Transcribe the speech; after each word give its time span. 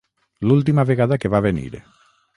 L'última 0.51 0.85
vegada 0.93 1.19
que 1.25 1.31
va 1.35 1.45
venir. 1.49 1.69